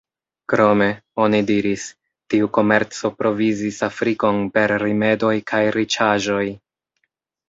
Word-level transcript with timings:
Krome, 0.51 0.85
oni 1.25 1.41
diris, 1.49 1.83
tiu 2.33 2.47
komerco 2.57 3.11
provizis 3.19 3.77
Afrikon 3.89 4.39
per 4.55 4.73
rimedoj 4.85 5.33
kaj 5.53 5.61
riĉaĵoj. 5.77 6.47